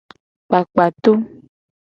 Kpakpato. 0.49 1.11